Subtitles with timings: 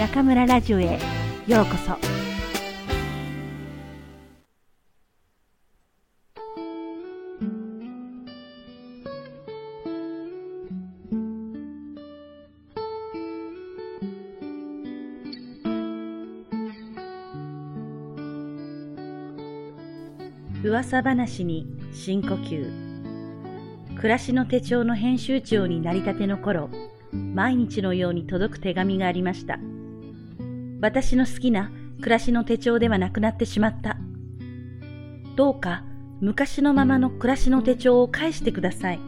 [0.00, 0.98] 中村ラジオへ
[1.46, 1.94] ようこそ。
[20.64, 23.96] 噂話に深呼吸。
[23.96, 26.70] 暮らしの手帳の編集長になりたての頃
[27.12, 29.58] 毎日のように届く手紙がありました。
[30.80, 31.70] 私の好きな
[32.00, 33.98] 暮らしの手帳ではなくなってしまった。
[35.36, 35.84] どうか
[36.20, 39.00] 昔のままの暮らしの手帳を返してください。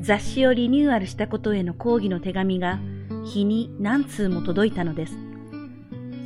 [0.00, 2.80] 雑誌をリニューアルしたことへの抗議の手紙が
[3.24, 5.16] 日に何通も届いたのです。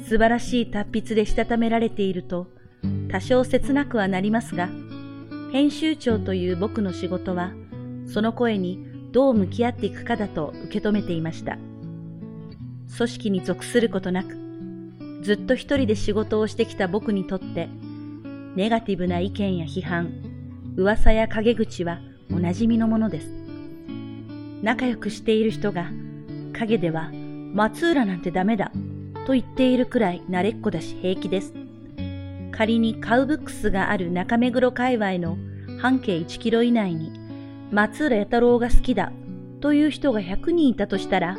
[0.09, 2.49] 素晴らしい達筆でしたためられていると
[3.11, 4.69] 多少切なくはなりますが、
[5.53, 7.53] 編集長という僕の仕事は
[8.07, 11.59] その声にどう向き合っていくかだと受け止めていました。
[12.95, 14.37] 組織に属することなく、
[15.23, 17.69] ずっと一人で仕事をしてきた僕にとって、
[18.55, 20.13] ネガティブな意見や批判、
[20.77, 23.29] 噂や陰口はおなじみのものです。
[24.63, 25.91] 仲良くしている人が、
[26.53, 27.11] 陰では
[27.53, 28.73] 松浦なんてダメだ
[29.27, 31.53] と言っているくらい慣れっこだし平気です。
[32.53, 35.37] 仮にカウブックスがある中目黒界隈の
[35.79, 37.13] 半径1キロ以内に
[37.71, 39.13] 松浦弥太郎が好きだ
[39.61, 41.37] という人が100人いたとしたら、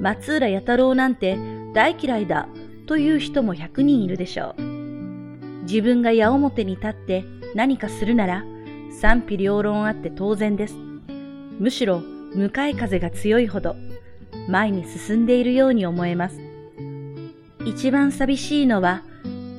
[0.00, 1.38] 松浦弥太郎なんて
[1.72, 2.48] 大嫌いだ
[2.86, 4.62] という人も100人いるでしょう。
[5.62, 8.44] 自分が矢面に立って何かするなら
[9.00, 10.76] 賛否両論あって当然です。
[11.58, 12.00] むしろ
[12.34, 13.76] 向かい風が強いほど
[14.48, 16.40] 前に進んでいるように思えます。
[17.64, 19.02] 一番寂しいのは、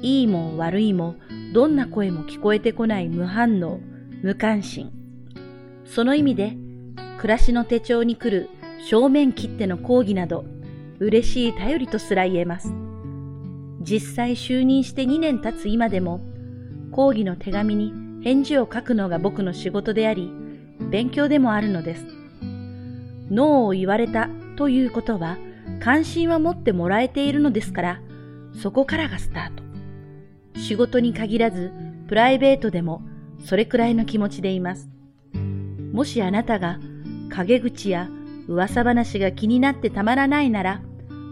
[0.02, 1.16] いいも悪いも
[1.54, 3.82] どんな声も聞こえてこない無反応、
[4.22, 4.92] 無関心。
[5.86, 6.56] その意味で、
[7.18, 8.50] 暮らしの手帳に来る
[8.90, 10.46] 正面切っての講義など、
[11.00, 12.74] 嬉しい頼りとすら言えます。
[13.82, 16.22] 実際就任して2年経つ今でも、
[16.92, 17.94] 講義の手紙に
[18.24, 20.32] 返事を書くのが僕の仕事であり、
[20.90, 22.06] 勉強でもあるのです。
[23.30, 25.38] ノーを言われたということは、
[25.80, 28.02] 関心は持ってもらえているのですから、
[28.54, 30.60] そこからがスタート。
[30.60, 31.72] 仕事に限らず、
[32.08, 33.02] プライベートでも、
[33.46, 34.90] それくらいの気持ちでいます。
[35.94, 36.80] もしあなたが
[37.30, 38.10] 陰口や
[38.48, 40.82] 噂話が気になってたまらないなら、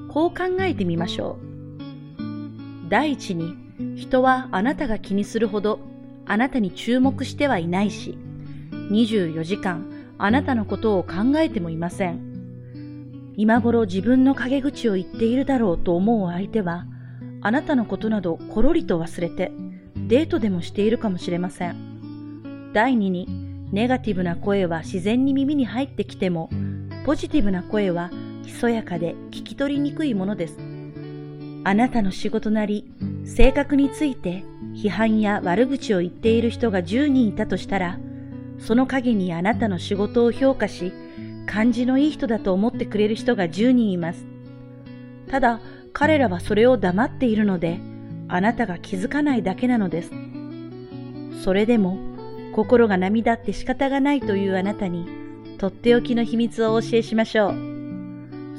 [0.09, 2.90] こう考えてみましょう。
[2.90, 3.56] 第一に、
[3.96, 5.80] 人はあなたが気にするほど
[6.26, 8.18] あなたに注目してはいないし、
[8.92, 13.34] 24時間あなたのことを考えてもいません。
[13.38, 16.86] 今頃自分の陰口を言っているだろうと思う相手は、
[17.42, 19.52] あなたのことなどころりと忘れて、
[20.08, 22.72] デートでもしているかもしれません。
[22.74, 23.28] 第二に、
[23.72, 26.50] ネガティブな声は自然に耳に入ってきても、
[27.06, 28.10] ポジティブな声は
[28.44, 30.58] ひそやかで聞き取りにくいものです。
[31.64, 32.84] あなたの仕事なり、
[33.26, 34.44] 性格について
[34.74, 38.00] 批判や悪口を言っている人が10人いたとしたら、
[38.58, 40.94] その陰にあなたの仕事を評価し、
[41.46, 44.26] 感じのいい人だと思ってくれる人が10人います。
[45.30, 45.60] ただ、
[45.94, 47.80] 彼らはそれを黙っているので、
[48.30, 50.12] あなたが気づかないだけなのです。
[51.44, 52.00] それでも、
[52.56, 55.25] 心が涙って仕方がないというあなたに、
[55.58, 57.56] とっておきの秘密をお教えしましょう。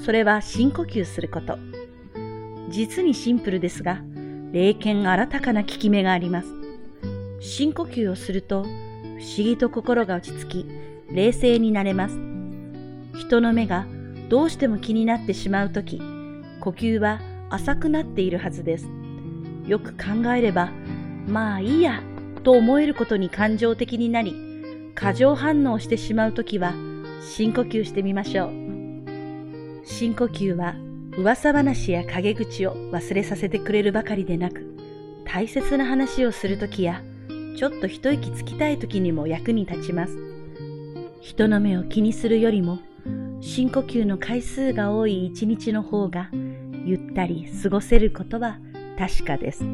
[0.03, 1.59] それは深呼吸すること。
[2.71, 4.01] 実にシンプルですが、
[4.53, 6.49] 霊剣新たかな効き目があります。
[7.41, 10.67] 深呼吸をすると、不思議と心が落ち着き、
[11.11, 12.19] 冷静になれます。
[13.19, 13.87] 人の目が
[14.29, 15.99] どうしても気になってしまうとき、
[16.61, 17.21] 呼吸は
[17.51, 18.89] 浅くなっているはずです。
[19.67, 20.71] よく考えれば、
[21.29, 22.03] まあいいや、
[22.43, 24.46] と思えることに感情的になり、
[24.97, 26.75] 過剰反応してしまうときは
[27.21, 28.51] 深呼吸してみましょう。
[29.85, 30.75] 深呼吸は
[31.17, 34.75] 噂話や陰口を忘れさせてくれるばかりでなく、
[35.25, 37.03] 大切な話をするときや、
[37.57, 40.17] ちょっと一息つきたいときにも役に立ちます。
[41.21, 42.79] 人の目を気にするよりも、
[43.41, 46.31] 深呼吸の回数が多い一日の方が、
[46.85, 48.59] ゆったり過ごせることは
[48.99, 49.65] 確かです。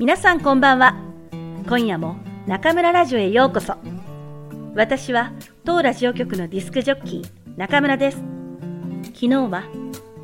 [0.00, 0.94] 皆さんこんばんは。
[1.66, 3.74] 今夜も中村ラジオへようこそ。
[4.76, 5.32] 私は
[5.64, 8.18] 当ラジオ局のディスクジョッキー中村です。
[9.06, 9.64] 昨日は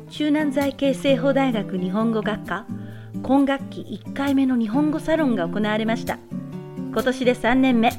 [0.09, 2.65] 中南財系西邦大学日本語学科
[3.21, 6.19] 今学期1回目の日本語サロンが行われました。
[6.93, 7.91] 今年で3年目。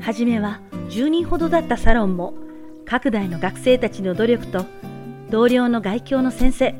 [0.00, 2.34] 初めは10人ほどだったサロンも
[2.84, 4.64] 各大の学生たちの努力と
[5.30, 6.74] 同僚の外教の先生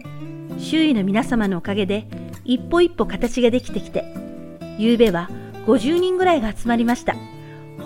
[0.59, 2.09] 周囲の皆様のおかげで
[2.49, 4.11] 一歩一歩形ができてきて、
[4.79, 5.29] 昨べは
[5.67, 7.15] 50人ぐらいが集まりました。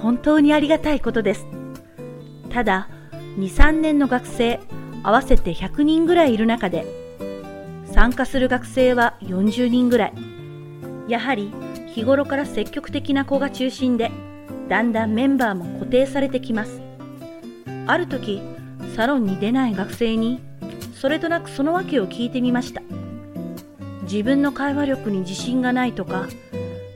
[0.01, 1.49] 本当にありがたいことです。
[2.49, 2.89] ただ、
[3.39, 4.61] 2、3年の学生、
[5.03, 6.87] 合わせて100人ぐらいいる中で、
[7.87, 10.13] 参加する学生は40人ぐらい。
[11.09, 11.53] やはり
[11.89, 14.13] 日頃から積極的な子が中心で、
[14.69, 16.81] だんだんメンバーも固定されてきます。
[17.89, 18.41] ある時、
[18.95, 20.41] サロンに出ない学生に、
[20.95, 22.81] それとなくその訳を聞いてみました。
[24.13, 26.29] 自分の会話力に自信がないとか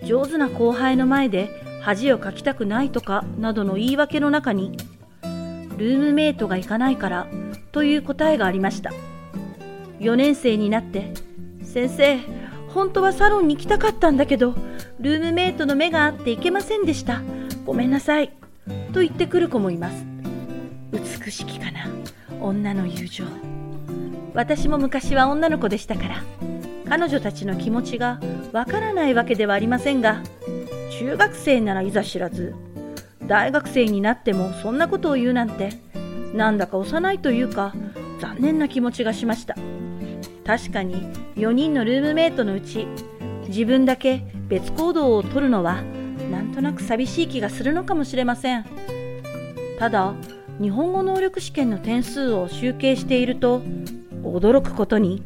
[0.04, 1.48] 上手な後輩の前で
[1.80, 4.76] 恥をかきたくないとかなどの言い訳の中に
[5.78, 7.26] ルームメイトが行かないから
[7.72, 8.92] という答えがありました。
[9.98, 11.14] 4年生になって
[11.64, 12.18] 先生
[12.68, 14.54] 本当はサロンに来たかったんだけど
[15.00, 17.22] ルームメイトの目があって行けませんでした。
[17.64, 18.30] ごめんなさい。
[18.92, 20.04] と言ってくる子もいます。
[20.92, 21.88] 美しきかな。
[22.42, 23.24] 女の友情。
[24.34, 26.36] 私も昔は女の子でしたから。
[26.88, 28.21] 彼女たちの気持ちが
[28.53, 30.23] わからないわけではありませんが
[30.99, 32.55] 中学生ならいざ知らず
[33.27, 35.71] 大学生になってもそんなことを言うなんて
[36.33, 37.75] なんだか幼いというか
[38.21, 39.56] 残念な気持ちがしました。
[40.47, 41.03] 確かに
[41.35, 42.87] 4人のルームメイトのうち
[43.49, 45.83] 自分だけ別行動をとるのは
[46.31, 48.65] なんとなく寂しい気がするのかもしれません。
[49.79, 50.15] ただ
[50.61, 53.61] 日本語能力試験の点数を集計していると
[54.23, 55.23] 驚くことに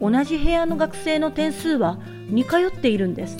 [0.00, 1.98] 同じ部屋の学生の点数は
[2.28, 3.36] 似通っているんです。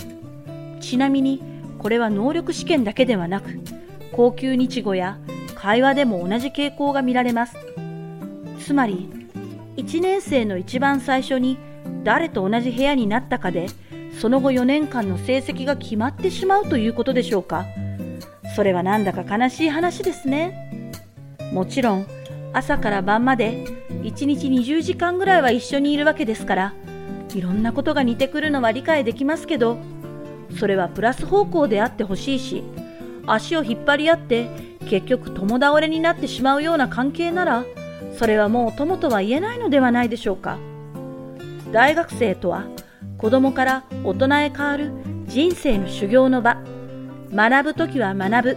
[0.80, 1.42] ちなみに
[1.78, 3.58] これは能力試験だけではなく
[4.12, 5.18] 高級日語や
[5.54, 7.56] 会話でも同じ傾向が見られます。
[8.60, 9.08] つまり
[9.76, 11.58] 1年生の一番最初に
[12.02, 13.66] 誰と同じ部屋になったかで
[14.20, 17.66] その後4年間の成績が決まってしまうということでしょうか。
[18.54, 20.90] それはなんだか悲しい話ですね。
[21.52, 22.06] もちろん
[22.56, 26.74] 朝から晩まで1日20時間ぐらいは一緒にいるわけですから
[27.34, 29.76] いろんなことが似てくるのは理解できますけど
[30.58, 32.64] それはプラス方向であってほしいし
[33.26, 34.48] 足を引っ張り合って
[34.88, 37.66] 結局共倒れになってしまうような関係なら
[38.16, 40.58] それはもう友とは言えないのではないでしょうか。
[41.72, 42.64] 大学生とは
[43.18, 44.92] 子供から大人へ変わる
[45.26, 46.56] 人生の修行の場。
[47.34, 48.56] 学ぶときは学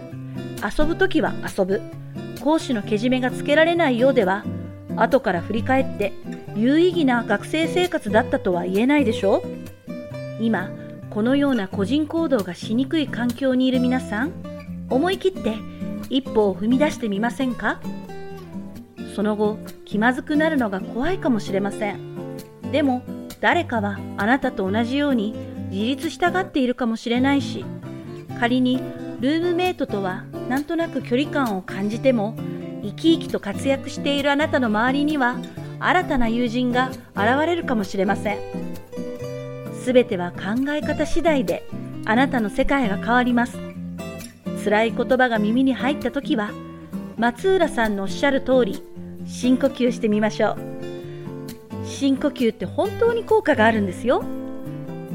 [0.78, 1.82] 遊ぶときは遊ぶ。
[2.40, 4.44] 講師のけじめがつけられないようでは
[4.96, 6.12] 後から振り返って
[6.56, 9.42] 有意義な学生生活だったとは言えないでしょう。
[10.40, 10.70] 今
[11.10, 14.32] このような個人行動がしにくい環境にいる皆さん
[14.88, 15.54] 思い切って
[16.08, 17.80] 一歩を踏み出してみませんか？
[19.14, 21.98] その後気まずくなるのが怖いかもしれません。
[22.72, 23.02] でも
[23.40, 25.34] 誰かはあなたと同じように
[25.70, 27.64] 自立したがっているかもしれないし
[28.38, 28.80] 仮に
[29.20, 32.34] ルームメイトとはなんとなく距離感を感じても
[32.82, 35.36] 生き生きと活躍しているあなたの周りには
[35.78, 38.38] 新たな友人が現れるかもしれません。
[39.82, 41.66] すべては考え方次第で
[42.06, 43.58] あなたの世界が変わります。
[44.64, 46.50] 辛い言葉が耳に入った時は
[47.18, 48.82] 松浦さんのおっしゃる通り
[49.26, 50.56] 深呼吸してみましょう。
[51.86, 54.22] 深呼吸って本当に効果があるんですよ。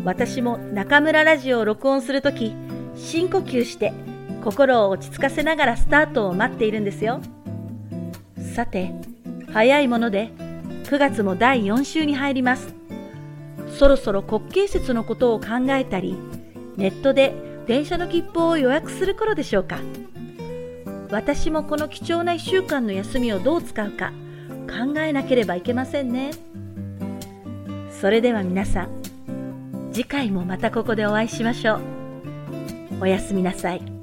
[0.03, 2.53] 私も中村ラジオを録音するとき
[2.95, 3.93] 深呼吸して
[4.43, 7.21] 心を落ち着かせながらスタートを待っているんですよ。
[8.55, 8.93] さて、
[9.51, 10.29] 早いもので
[10.85, 12.75] 9月も第4週に入ります。
[13.77, 16.15] そろそろ国慶節のことを考えたり、
[16.77, 17.33] ネットで
[17.65, 19.79] 電車の切符を予約する頃でしょうか。
[21.11, 24.11] 私もこの貴重な1週間の休みをどう使うか
[24.67, 26.31] 考えなければいけませんね。
[27.89, 28.89] それでは皆さん、
[29.91, 32.04] 次回もまたここでお会いしましょう。
[33.01, 33.94] おやすみなさい。